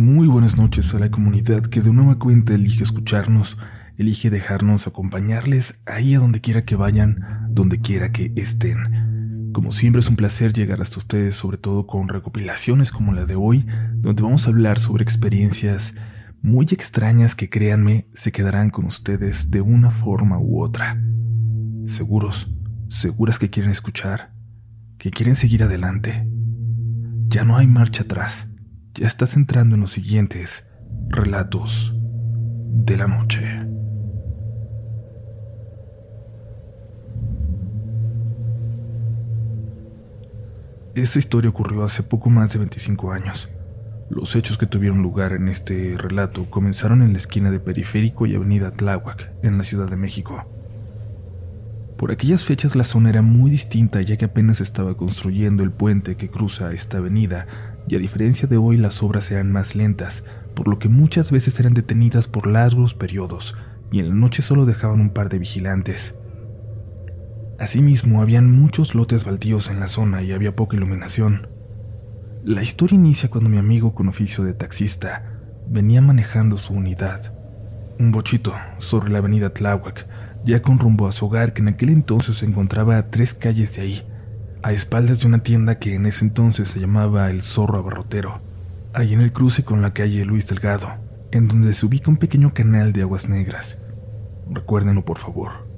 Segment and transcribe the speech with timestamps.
[0.00, 3.58] Muy buenas noches a la comunidad que de nueva cuenta elige escucharnos,
[3.98, 9.50] elige dejarnos acompañarles ahí a donde quiera que vayan, donde quiera que estén.
[9.52, 13.34] Como siempre es un placer llegar hasta ustedes, sobre todo con recopilaciones como la de
[13.34, 15.94] hoy, donde vamos a hablar sobre experiencias
[16.40, 20.98] muy extrañas que créanme se quedarán con ustedes de una forma u otra.
[21.88, 22.50] Seguros,
[22.88, 24.32] seguras que quieren escuchar,
[24.96, 26.26] que quieren seguir adelante.
[27.28, 28.49] Ya no hay marcha atrás
[29.00, 30.68] ya estás entrando en los siguientes
[31.08, 33.40] relatos de la noche.
[40.94, 43.48] Esta historia ocurrió hace poco más de 25 años.
[44.10, 48.34] Los hechos que tuvieron lugar en este relato comenzaron en la esquina de Periférico y
[48.34, 50.44] Avenida Tláhuac, en la Ciudad de México.
[51.96, 56.16] Por aquellas fechas la zona era muy distinta ya que apenas estaba construyendo el puente
[56.16, 57.46] que cruza esta avenida
[57.88, 61.58] y a diferencia de hoy las obras eran más lentas, por lo que muchas veces
[61.60, 63.56] eran detenidas por largos periodos
[63.90, 66.14] y en la noche solo dejaban un par de vigilantes.
[67.58, 71.48] Asimismo, habían muchos lotes baldíos en la zona y había poca iluminación.
[72.42, 75.38] La historia inicia cuando mi amigo con oficio de taxista
[75.68, 77.34] venía manejando su unidad,
[77.98, 80.06] un bochito sobre la avenida Tláhuac,
[80.42, 83.76] ya con rumbo a su hogar que en aquel entonces se encontraba a tres calles
[83.76, 84.02] de ahí,
[84.62, 88.40] a espaldas de una tienda que en ese entonces se llamaba El Zorro Abarrotero,
[88.92, 90.88] ahí en el cruce con la calle Luis Delgado,
[91.30, 93.78] en donde se ubica un pequeño canal de aguas negras.
[94.50, 95.68] Recuérdenlo, por favor.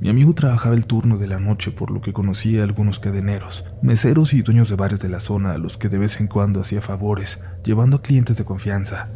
[0.00, 3.64] Mi amigo trabajaba el turno de la noche, por lo que conocía a algunos cadeneros,
[3.82, 6.60] meseros y dueños de bares de la zona a los que de vez en cuando
[6.60, 9.08] hacía favores, llevando a clientes de confianza.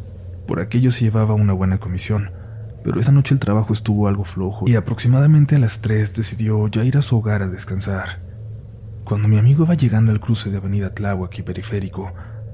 [0.47, 2.31] Por aquello se llevaba una buena comisión,
[2.83, 6.83] pero esa noche el trabajo estuvo algo flojo y aproximadamente a las 3 decidió ya
[6.83, 8.30] ir a su hogar a descansar.
[9.11, 12.13] Cuando mi amigo iba llegando al cruce de Avenida Tláhuac y Periférico,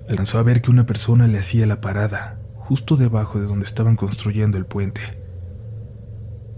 [0.09, 3.95] alcanzó a ver que una persona le hacía la parada, justo debajo de donde estaban
[3.95, 5.03] construyendo el puente.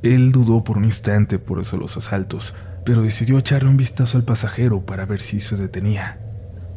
[0.04, 2.54] Él dudó por un instante por eso los asaltos,
[2.84, 6.20] pero decidió echarle un vistazo al pasajero para ver si se detenía.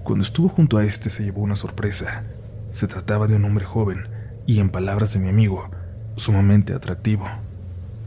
[0.03, 2.23] Cuando estuvo junto a este se llevó una sorpresa.
[2.71, 4.07] Se trataba de un hombre joven
[4.47, 5.69] y, en palabras de mi amigo,
[6.15, 7.27] sumamente atractivo,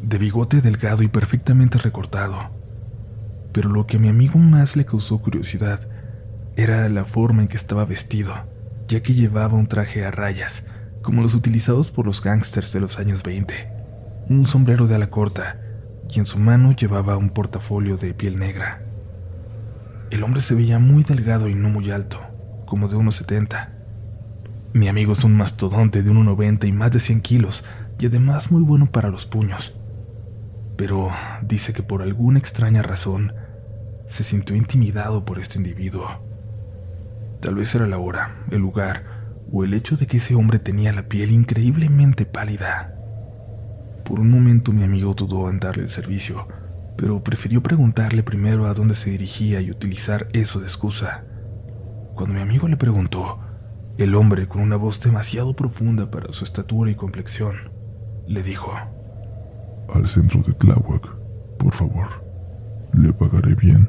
[0.03, 2.64] de bigote delgado y perfectamente recortado
[3.55, 5.87] pero lo que a mi amigo más le causó curiosidad
[6.57, 8.35] era la forma en que estaba vestido,
[8.89, 10.67] ya que llevaba un traje a rayas,
[11.03, 13.69] como los utilizados por los gángsters de los años 20,
[14.29, 15.61] un sombrero de ala corta,
[16.11, 18.83] y en su mano llevaba un portafolio de piel negra.
[20.11, 22.21] El hombre se veía muy delgado y no muy alto,
[22.67, 23.73] como de unos 70.
[24.73, 27.65] Mi amigo es un mastodonte de 1,90 y más de 100 kilos,
[28.01, 29.77] y además muy bueno para los puños.
[30.77, 31.11] Pero
[31.43, 33.33] dice que por alguna extraña razón
[34.09, 36.09] se sintió intimidado por este individuo.
[37.41, 39.05] Tal vez era la hora, el lugar
[39.53, 42.95] o el hecho de que ese hombre tenía la piel increíblemente pálida.
[44.05, 46.49] Por un momento mi amigo dudó en darle el servicio,
[46.97, 51.25] pero prefirió preguntarle primero a dónde se dirigía y utilizar eso de excusa.
[52.15, 53.41] Cuando mi amigo le preguntó,
[53.99, 57.71] el hombre, con una voz demasiado profunda para su estatura y complexión,
[58.27, 58.73] le dijo,
[59.93, 61.15] Al centro de Tláhuac,
[61.59, 62.24] por favor,
[62.97, 63.89] le pagaré bien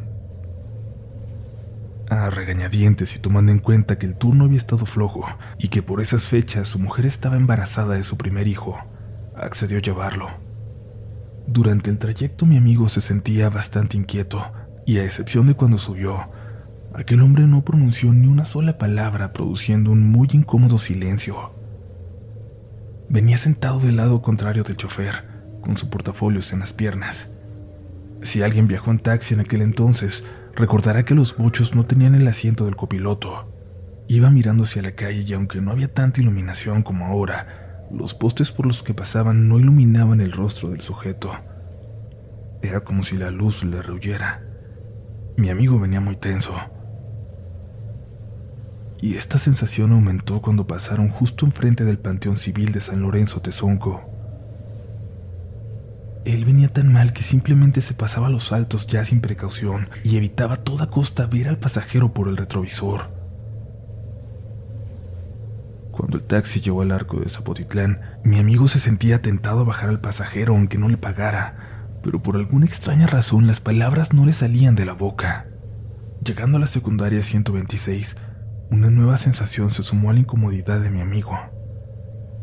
[2.09, 5.25] a regañadientes y tomando en cuenta que el turno había estado flojo
[5.57, 8.77] y que por esas fechas su mujer estaba embarazada de su primer hijo,
[9.35, 10.29] accedió a llevarlo.
[11.47, 14.51] Durante el trayecto mi amigo se sentía bastante inquieto
[14.85, 16.29] y a excepción de cuando subió,
[16.93, 21.53] aquel hombre no pronunció ni una sola palabra produciendo un muy incómodo silencio.
[23.09, 25.25] Venía sentado del lado contrario del chofer,
[25.61, 27.29] con su portafolios en las piernas.
[28.25, 30.23] Si alguien viajó en taxi en aquel entonces,
[30.55, 33.51] Recordará que los bochos no tenían el asiento del copiloto.
[34.07, 38.53] Iba mirando hacia la calle y aunque no había tanta iluminación como ahora, los postes
[38.53, 41.33] por los que pasaban no iluminaban el rostro del sujeto.
[42.61, 44.43] Era como si la luz le rehuyera.
[45.35, 46.55] Mi amigo venía muy tenso.
[49.01, 54.14] Y esta sensación aumentó cuando pasaron justo enfrente del Panteón Civil de San Lorenzo Tezonco.
[56.25, 60.55] Él venía tan mal que simplemente se pasaba los saltos ya sin precaución y evitaba
[60.55, 63.11] a toda costa ver al pasajero por el retrovisor.
[65.91, 69.89] Cuando el taxi llegó al arco de Zapotitlán, mi amigo se sentía tentado a bajar
[69.89, 74.33] al pasajero aunque no le pagara, pero por alguna extraña razón las palabras no le
[74.33, 75.45] salían de la boca.
[76.23, 78.17] Llegando a la secundaria 126,
[78.71, 81.37] una nueva sensación se sumó a la incomodidad de mi amigo.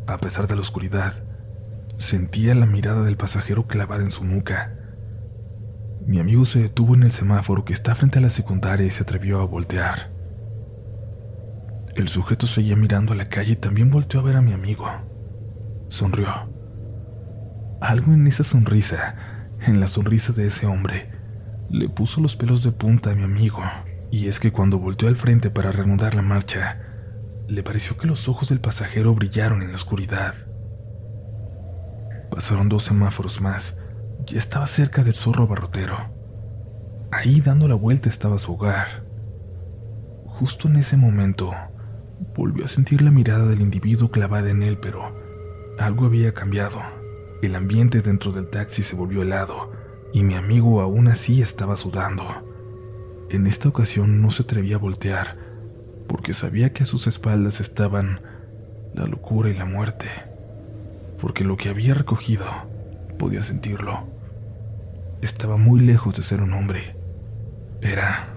[0.07, 1.21] A pesar de la oscuridad,
[1.97, 4.75] sentía la mirada del pasajero clavada en su nuca.
[6.05, 9.03] Mi amigo se detuvo en el semáforo que está frente a la secundaria y se
[9.03, 10.11] atrevió a voltear.
[11.95, 14.87] El sujeto seguía mirando a la calle y también volteó a ver a mi amigo.
[15.89, 16.27] Sonrió.
[17.79, 19.15] Algo en esa sonrisa,
[19.61, 21.11] en la sonrisa de ese hombre,
[21.69, 23.61] le puso los pelos de punta a mi amigo
[24.11, 26.79] y es que cuando volteó al frente para reanudar la marcha,
[27.47, 30.35] le pareció que los ojos del pasajero brillaron en la oscuridad.
[32.33, 33.77] Pasaron dos semáforos más.
[34.25, 35.95] Ya estaba cerca del zorro barrotero.
[37.11, 39.03] Ahí dando la vuelta estaba su hogar.
[40.25, 41.53] Justo en ese momento,
[42.35, 45.15] volvió a sentir la mirada del individuo clavada en él, pero
[45.77, 46.79] algo había cambiado.
[47.43, 49.71] El ambiente dentro del taxi se volvió helado
[50.11, 52.25] y mi amigo aún así estaba sudando.
[53.29, 55.37] En esta ocasión no se atrevía a voltear,
[56.07, 58.21] porque sabía que a sus espaldas estaban
[58.95, 60.07] la locura y la muerte,
[61.23, 62.45] porque lo que había recogido
[63.17, 64.09] podía sentirlo.
[65.21, 66.97] Estaba muy lejos de ser un hombre.
[67.79, 68.27] Era...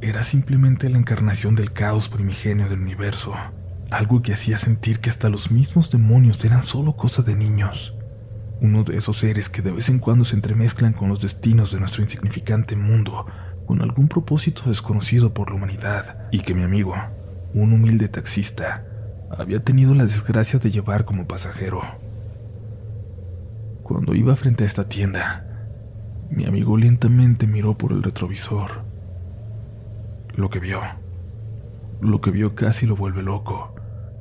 [0.00, 3.36] era simplemente la encarnación del caos primigenio del universo,
[3.92, 7.94] algo que hacía sentir que hasta los mismos demonios eran solo cosa de niños.
[8.60, 11.78] Uno de esos seres que de vez en cuando se entremezclan con los destinos de
[11.78, 13.26] nuestro insignificante mundo
[13.64, 16.96] con algún propósito desconocido por la humanidad y que mi amigo,
[17.54, 18.86] un humilde taxista,
[19.36, 21.82] había tenido la desgracia de llevar como pasajero.
[23.82, 25.44] Cuando iba frente a esta tienda,
[26.30, 28.82] mi amigo lentamente miró por el retrovisor.
[30.34, 30.80] Lo que vio,
[32.00, 33.74] lo que vio casi lo vuelve loco.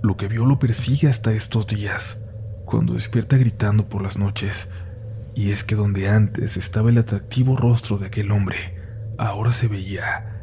[0.03, 2.17] Lo que vio lo persigue hasta estos días,
[2.65, 4.67] cuando despierta gritando por las noches.
[5.35, 8.57] Y es que donde antes estaba el atractivo rostro de aquel hombre,
[9.17, 10.41] ahora se veía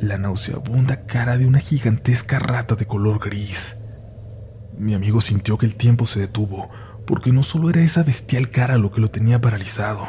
[0.00, 3.76] la nauseabunda cara de una gigantesca rata de color gris.
[4.78, 6.70] Mi amigo sintió que el tiempo se detuvo,
[7.06, 10.06] porque no solo era esa bestial cara lo que lo tenía paralizado,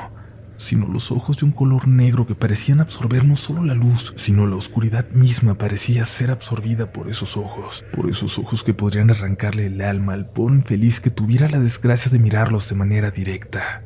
[0.58, 4.48] sino los ojos de un color negro que parecían absorber no solo la luz, sino
[4.48, 9.68] la oscuridad misma parecía ser absorbida por esos ojos, por esos ojos que podrían arrancarle
[9.68, 13.84] el alma al pobre infeliz que tuviera la desgracia de mirarlos de manera directa.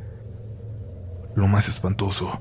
[1.36, 2.40] Lo más espantoso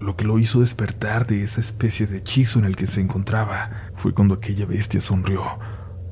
[0.00, 3.90] lo que lo hizo despertar de esa especie de hechizo en el que se encontraba
[3.94, 5.58] fue cuando aquella bestia sonrió,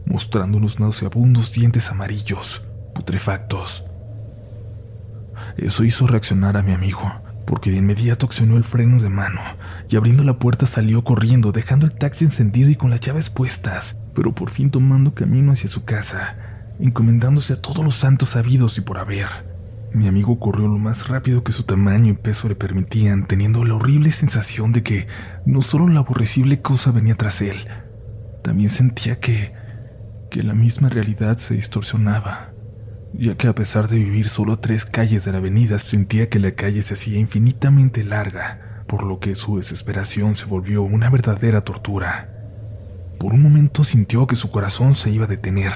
[0.06, 2.62] mostrando unos nauseabundos dientes amarillos,
[2.94, 3.84] putrefactos.
[5.56, 7.12] Eso hizo reaccionar a mi amigo,
[7.46, 9.40] porque de inmediato accionó el freno de mano
[9.88, 13.96] y abriendo la puerta salió corriendo, dejando el taxi encendido y con las llaves puestas,
[14.14, 16.36] pero por fin tomando camino hacia su casa,
[16.78, 19.28] encomendándose a todos los santos sabidos y por haber.
[19.92, 23.74] Mi amigo corrió lo más rápido que su tamaño y peso le permitían, teniendo la
[23.74, 25.06] horrible sensación de que
[25.46, 27.68] no solo la aborrecible cosa venía tras él,
[28.42, 29.52] también sentía que,
[30.34, 32.50] que la misma realidad se distorsionaba,
[33.12, 36.40] ya que a pesar de vivir solo a tres calles de la avenida, sentía que
[36.40, 41.60] la calle se hacía infinitamente larga, por lo que su desesperación se volvió una verdadera
[41.60, 42.30] tortura.
[43.20, 45.74] Por un momento sintió que su corazón se iba a detener,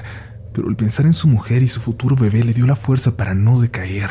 [0.52, 3.34] pero el pensar en su mujer y su futuro bebé le dio la fuerza para
[3.34, 4.10] no decaer.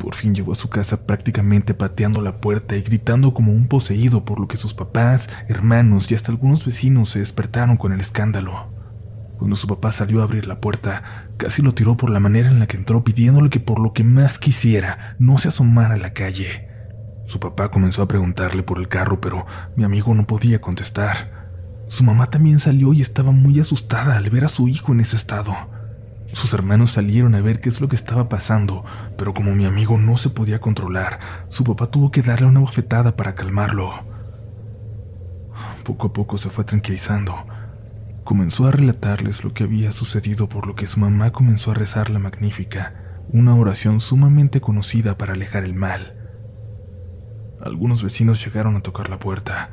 [0.00, 4.24] Por fin llegó a su casa prácticamente pateando la puerta y gritando como un poseído,
[4.24, 8.74] por lo que sus papás, hermanos y hasta algunos vecinos se despertaron con el escándalo.
[9.38, 12.58] Cuando su papá salió a abrir la puerta, casi lo tiró por la manera en
[12.58, 16.12] la que entró pidiéndole que por lo que más quisiera no se asomara a la
[16.12, 16.68] calle.
[17.26, 21.48] Su papá comenzó a preguntarle por el carro, pero mi amigo no podía contestar.
[21.88, 25.16] Su mamá también salió y estaba muy asustada al ver a su hijo en ese
[25.16, 25.54] estado.
[26.32, 28.84] Sus hermanos salieron a ver qué es lo que estaba pasando,
[29.16, 33.16] pero como mi amigo no se podía controlar, su papá tuvo que darle una bofetada
[33.16, 33.92] para calmarlo.
[35.84, 37.46] Poco a poco se fue tranquilizando.
[38.26, 42.10] Comenzó a relatarles lo que había sucedido, por lo que su mamá comenzó a rezar
[42.10, 46.16] la magnífica, una oración sumamente conocida para alejar el mal.
[47.60, 49.70] Algunos vecinos llegaron a tocar la puerta.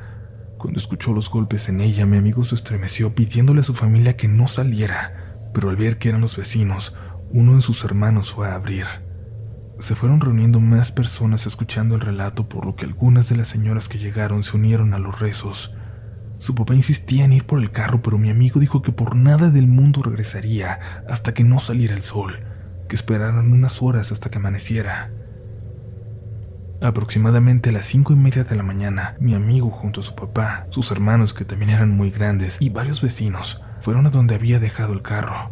[0.59, 4.27] Cuando escuchó los golpes en ella, mi amigo se estremeció pidiéndole a su familia que
[4.27, 6.95] no saliera, pero al ver que eran los vecinos,
[7.31, 8.85] uno de sus hermanos fue a abrir.
[9.79, 13.89] Se fueron reuniendo más personas escuchando el relato, por lo que algunas de las señoras
[13.89, 15.75] que llegaron se unieron a los rezos.
[16.37, 19.49] Su papá insistía en ir por el carro, pero mi amigo dijo que por nada
[19.49, 22.39] del mundo regresaría hasta que no saliera el sol,
[22.89, 25.11] que esperaran unas horas hasta que amaneciera.
[26.81, 30.67] Aproximadamente a las cinco y media de la mañana, mi amigo junto a su papá,
[30.69, 34.91] sus hermanos que también eran muy grandes y varios vecinos fueron a donde había dejado
[34.91, 35.51] el carro.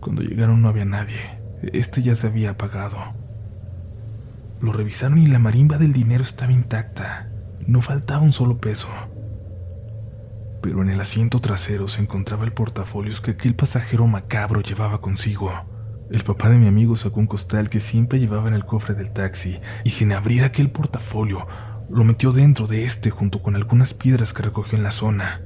[0.00, 1.38] Cuando llegaron no había nadie,
[1.72, 2.96] este ya se había apagado.
[4.60, 7.28] Lo revisaron y la marimba del dinero estaba intacta,
[7.66, 8.88] no faltaba un solo peso.
[10.64, 15.52] Pero en el asiento trasero se encontraba el portafolio que aquel pasajero macabro llevaba consigo.
[16.10, 19.12] El papá de mi amigo sacó un costal que siempre llevaba en el cofre del
[19.12, 21.46] taxi y sin abrir aquel portafolio
[21.90, 25.42] lo metió dentro de este junto con algunas piedras que recogió en la zona.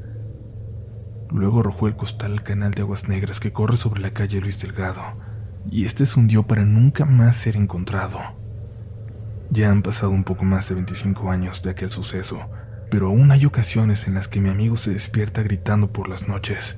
[1.32, 4.60] Luego arrojó el costal al canal de aguas negras que corre sobre la calle Luis
[4.60, 5.02] Delgado,
[5.68, 8.20] y este se hundió para nunca más ser encontrado.
[9.50, 12.48] Ya han pasado un poco más de 25 años de aquel suceso,
[12.90, 16.76] pero aún hay ocasiones en las que mi amigo se despierta gritando por las noches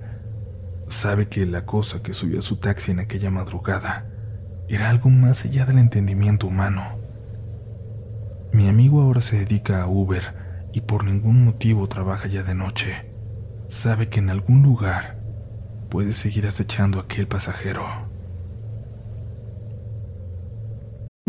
[0.91, 4.07] sabe que la cosa que subió a su taxi en aquella madrugada
[4.69, 6.99] era algo más allá del entendimiento humano.
[8.53, 13.07] Mi amigo ahora se dedica a Uber y por ningún motivo trabaja ya de noche.
[13.69, 15.19] Sabe que en algún lugar
[15.89, 18.10] puede seguir acechando a aquel pasajero.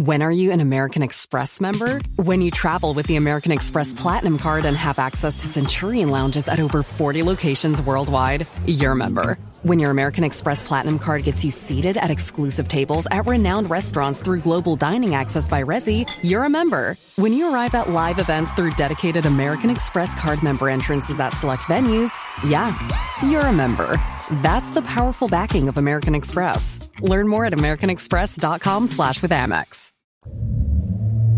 [0.01, 1.99] When are you an American Express member?
[2.15, 6.47] When you travel with the American Express Platinum Card and have access to Centurion lounges
[6.47, 9.37] at over 40 locations worldwide, you're a member.
[9.61, 14.23] When your American Express Platinum card gets you seated at exclusive tables at renowned restaurants
[14.23, 16.97] through global dining access by Resi, you're a member.
[17.17, 21.61] When you arrive at live events through dedicated American Express card member entrances at select
[21.65, 22.09] venues,
[22.43, 22.73] yeah,
[23.23, 24.01] you're a member.
[24.41, 26.89] That's the powerful backing of American Express.
[27.01, 29.91] Learn more at americanexpress.com slash with Amex.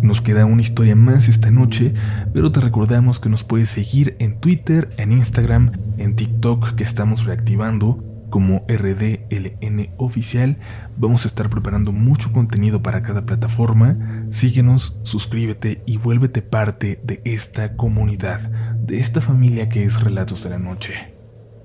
[0.04, 1.94] Nos queda una historia más esta noche,
[2.34, 7.24] pero te recordamos que nos puedes seguir en Twitter, en Instagram, en TikTok que estamos
[7.24, 10.58] reactivando como RDLN oficial.
[10.98, 14.26] Vamos a estar preparando mucho contenido para cada plataforma.
[14.30, 18.42] Síguenos, suscríbete y vuélvete parte de esta comunidad,
[18.80, 21.14] de esta familia que es Relatos de la Noche.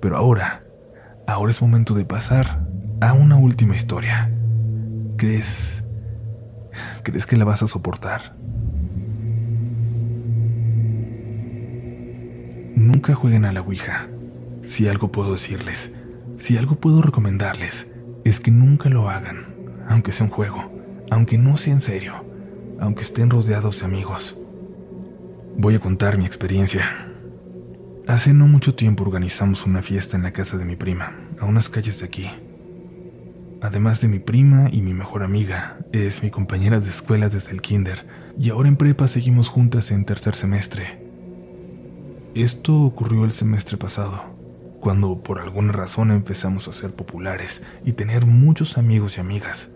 [0.00, 0.62] Pero ahora,
[1.28, 2.66] ahora es momento de pasar
[3.02, 4.32] a una última historia.
[5.18, 5.84] ¿Crees?
[7.02, 8.34] ¿Crees que la vas a soportar?
[12.74, 14.08] Nunca jueguen a la Ouija.
[14.64, 15.94] Si algo puedo decirles,
[16.38, 17.92] si algo puedo recomendarles,
[18.24, 19.54] es que nunca lo hagan,
[19.86, 20.72] aunque sea un juego,
[21.10, 22.14] aunque no sea en serio,
[22.80, 24.38] aunque estén rodeados de amigos.
[25.58, 27.07] Voy a contar mi experiencia.
[28.08, 31.68] Hace no mucho tiempo organizamos una fiesta en la casa de mi prima, a unas
[31.68, 32.30] calles de aquí.
[33.60, 37.60] Además de mi prima y mi mejor amiga, es mi compañera de escuela desde el
[37.60, 38.06] kinder,
[38.38, 41.06] y ahora en prepa seguimos juntas en tercer semestre.
[42.34, 44.24] Esto ocurrió el semestre pasado
[44.80, 49.68] cuando por alguna razón empezamos a ser populares y tener muchos amigos y amigas.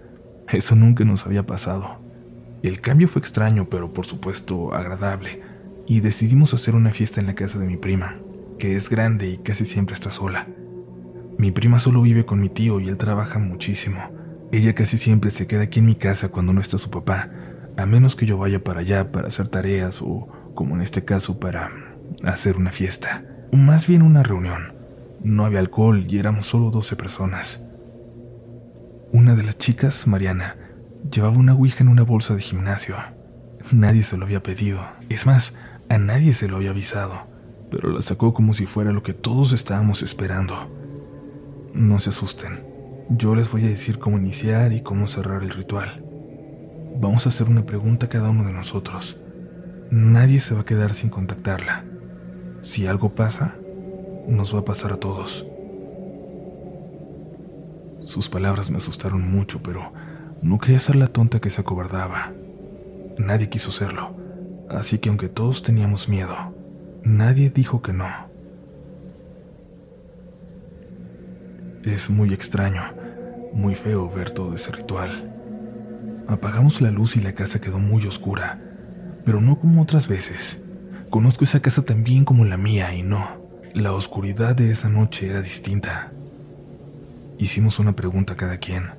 [0.49, 1.99] Eso nunca nos había pasado.
[2.63, 5.43] El cambio fue extraño, pero por supuesto agradable,
[5.93, 8.17] y decidimos hacer una fiesta en la casa de mi prima,
[8.59, 10.47] que es grande y casi siempre está sola.
[11.37, 14.01] Mi prima solo vive con mi tío y él trabaja muchísimo.
[14.53, 17.29] Ella casi siempre se queda aquí en mi casa cuando no está su papá,
[17.77, 21.39] a menos que yo vaya para allá para hacer tareas o, como en este caso,
[21.39, 21.71] para
[22.25, 24.73] hacer una fiesta, o más bien una reunión.
[25.23, 27.61] No había alcohol y éramos solo 12 personas.
[29.13, 30.57] Una de las chicas, Mariana,
[31.13, 32.97] llevaba una ouija en una bolsa de gimnasio.
[33.73, 34.81] Nadie se lo había pedido.
[35.11, 35.53] Es más,
[35.89, 37.27] a nadie se lo había avisado,
[37.71, 40.71] pero la sacó como si fuera lo que todos estábamos esperando.
[41.75, 42.65] No se asusten.
[43.09, 46.05] Yo les voy a decir cómo iniciar y cómo cerrar el ritual.
[47.01, 49.17] Vamos a hacer una pregunta a cada uno de nosotros.
[49.91, 51.85] Nadie se va a quedar sin contactarla.
[52.63, 53.57] Si algo pasa,
[54.27, 55.47] nos va a pasar a todos.
[58.05, 59.93] Sus palabras me asustaron mucho, pero
[60.43, 62.33] no quería ser la tonta que se acobardaba.
[63.19, 64.17] Nadie quiso serlo,
[64.77, 66.37] así que aunque todos teníamos miedo,
[67.05, 68.09] nadie dijo que no.
[71.85, 72.83] Es muy extraño,
[73.53, 75.33] muy feo ver todo ese ritual.
[76.29, 78.61] Apagamos la luz y la casa quedó muy oscura,
[79.25, 80.61] pero no como otras veces.
[81.11, 83.43] Conozco esa casa tan bien como la mía y no,
[83.75, 86.13] la oscuridad de esa noche era distinta.
[87.39, 88.91] Hicimos una pregunta a cada quien.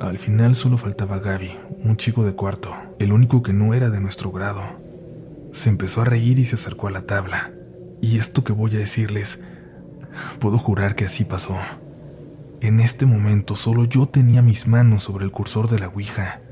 [0.00, 4.00] Al final solo faltaba Gaby, un chico de cuarto, el único que no era de
[4.00, 4.62] nuestro grado.
[5.56, 7.50] Se empezó a reír y se acercó a la tabla.
[8.02, 9.42] Y esto que voy a decirles,
[10.38, 11.56] puedo jurar que así pasó.
[12.60, 16.42] En este momento solo yo tenía mis manos sobre el cursor de la Ouija.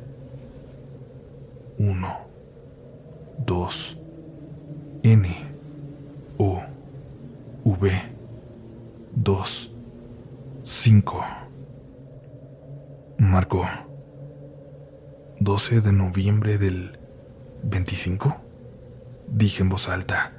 [1.77, 2.17] Uno,
[3.47, 3.99] dos,
[5.03, 5.37] N,
[6.39, 6.63] O.
[7.63, 7.93] V
[9.17, 9.73] 2
[10.65, 11.25] 5
[13.19, 13.67] Marco
[15.41, 16.99] 12 de noviembre del
[17.67, 18.44] ¿25?
[19.29, 20.33] Dije en voz alta.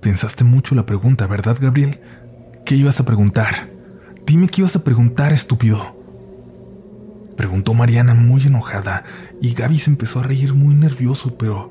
[0.00, 2.00] Pensaste mucho la pregunta, ¿verdad, Gabriel?
[2.64, 3.70] ¿Qué ibas a preguntar?
[4.26, 5.96] Dime qué ibas a preguntar, estúpido.
[7.36, 9.04] Preguntó Mariana muy enojada
[9.40, 11.70] y Gaby se empezó a reír muy nervioso, pero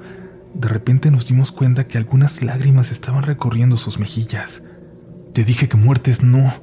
[0.53, 4.63] de repente nos dimos cuenta que algunas lágrimas estaban recorriendo sus mejillas.
[5.33, 6.53] Te dije que muertes no.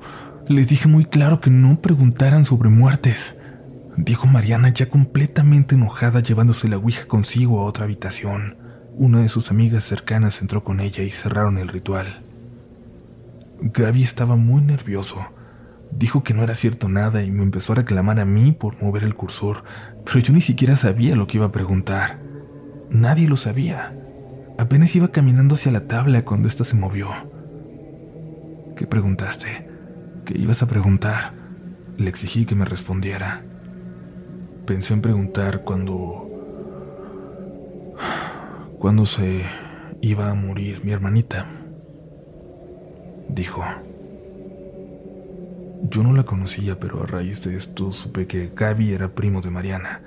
[0.48, 3.36] Les dije muy claro que no preguntaran sobre muertes,
[3.96, 8.56] dijo Mariana ya completamente enojada llevándose la Ouija consigo a otra habitación.
[8.98, 12.22] Una de sus amigas cercanas entró con ella y cerraron el ritual.
[13.60, 15.18] Gaby estaba muy nervioso.
[15.90, 19.04] Dijo que no era cierto nada y me empezó a reclamar a mí por mover
[19.04, 19.64] el cursor,
[20.06, 22.20] pero yo ni siquiera sabía lo que iba a preguntar.
[22.88, 23.94] Nadie lo sabía.
[24.56, 27.10] Apenas iba caminando hacia la tabla cuando ésta se movió.
[28.78, 29.68] ¿Qué preguntaste?
[30.24, 31.34] ¿Qué ibas a preguntar?
[31.98, 33.44] Le exigí que me respondiera.
[34.64, 36.25] Pensé en preguntar cuando...
[38.78, 39.42] cuando se
[40.00, 41.47] iba a morir mi hermanita.
[43.28, 43.64] Dijo.
[45.90, 49.50] Yo no la conocía, pero a raíz de esto supe que Gaby era primo de
[49.50, 50.02] Mariana.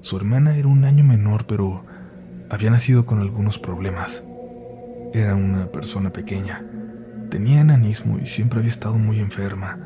[0.00, 1.84] Su hermana era un año menor, pero
[2.50, 4.22] había nacido con algunos problemas.
[5.12, 6.64] Era una persona pequeña.
[7.30, 9.78] Tenía enanismo y siempre había estado muy enferma.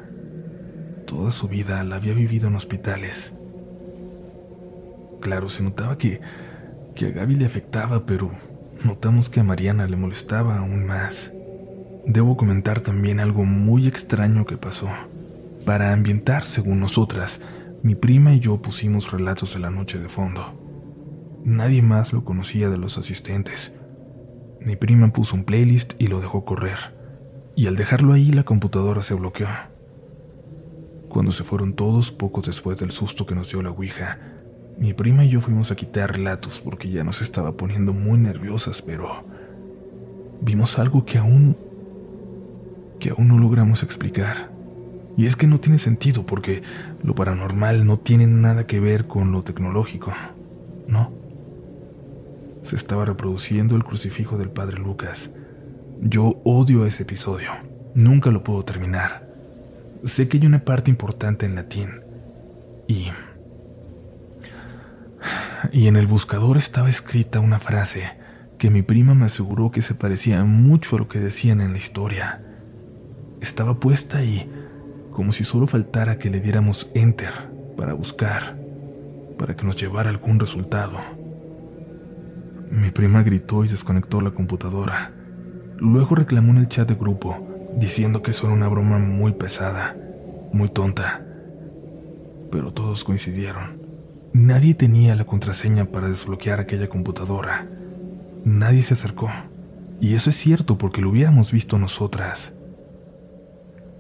[1.07, 3.33] Toda su vida la había vivido en hospitales.
[5.21, 6.21] Claro, se notaba que,
[6.95, 8.31] que a Gaby le afectaba, pero
[8.85, 11.33] notamos que a Mariana le molestaba aún más.
[12.07, 14.89] Debo comentar también algo muy extraño que pasó.
[15.65, 17.41] Para ambientar, según nosotras,
[17.83, 20.59] mi prima y yo pusimos relatos de la noche de fondo.
[21.45, 23.73] Nadie más lo conocía de los asistentes.
[24.61, 26.79] Mi prima puso un playlist y lo dejó correr,
[27.57, 29.49] y al dejarlo ahí la computadora se bloqueó.
[31.09, 34.19] Cuando se fueron todos, poco después del susto que nos dio la Ouija,
[34.81, 38.81] mi prima y yo fuimos a quitar relatos porque ya nos estaba poniendo muy nerviosas,
[38.81, 39.25] pero
[40.41, 41.55] vimos algo que aún
[42.99, 44.51] que aún no logramos explicar.
[45.17, 46.63] Y es que no tiene sentido porque
[47.03, 50.13] lo paranormal no tiene nada que ver con lo tecnológico,
[50.89, 51.13] ¿no?
[52.63, 55.31] Se estaba reproduciendo el crucifijo del padre Lucas.
[56.01, 57.51] Yo odio ese episodio.
[57.95, 59.29] Nunca lo puedo terminar.
[60.05, 61.91] Sé que hay una parte importante en latín.
[62.87, 63.09] Y...
[65.73, 68.19] Y en el buscador estaba escrita una frase
[68.59, 71.79] que mi prima me aseguró que se parecía mucho a lo que decían en la
[71.79, 72.43] historia.
[73.41, 74.51] Estaba puesta ahí
[75.13, 77.33] como si solo faltara que le diéramos enter
[77.77, 78.57] para buscar,
[79.39, 80.99] para que nos llevara algún resultado.
[82.71, 85.13] Mi prima gritó y desconectó la computadora.
[85.79, 87.37] Luego reclamó en el chat de grupo,
[87.77, 89.97] diciendo que eso era una broma muy pesada,
[90.53, 91.25] muy tonta.
[92.51, 93.80] Pero todos coincidieron.
[94.33, 97.67] Nadie tenía la contraseña para desbloquear aquella computadora.
[98.45, 99.29] Nadie se acercó.
[100.01, 102.53] Y eso es cierto porque lo hubiéramos visto nosotras.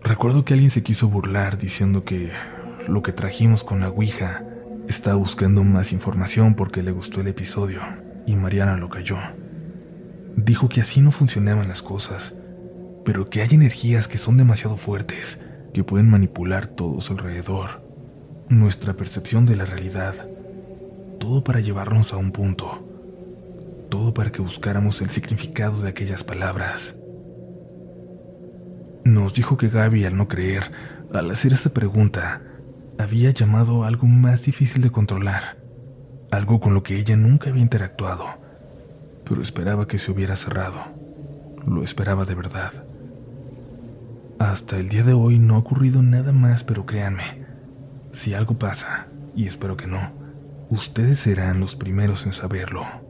[0.02, 2.30] Recuerdo que alguien se quiso burlar diciendo que
[2.86, 4.44] lo que trajimos con la Ouija
[4.88, 7.80] estaba buscando más información porque le gustó el episodio
[8.24, 9.18] y Mariana lo cayó.
[10.36, 12.34] Dijo que así no funcionaban las cosas,
[13.04, 15.40] pero que hay energías que son demasiado fuertes,
[15.74, 17.89] que pueden manipular todo su alrededor,
[18.50, 20.26] nuestra percepción de la realidad,
[21.20, 22.84] todo para llevarnos a un punto,
[23.88, 26.96] todo para que buscáramos el significado de aquellas palabras.
[29.04, 30.72] Nos dijo que Gaby, al no creer,
[31.14, 32.42] al hacer esta pregunta,
[32.98, 35.56] había llamado a algo más difícil de controlar,
[36.32, 38.26] algo con lo que ella nunca había interactuado,
[39.28, 40.80] pero esperaba que se hubiera cerrado.
[41.64, 42.72] Lo esperaba de verdad.
[44.40, 47.39] Hasta el día de hoy no ha ocurrido nada más, pero créanme,
[48.12, 50.12] si algo pasa, y espero que no,
[50.70, 53.09] ustedes serán los primeros en saberlo.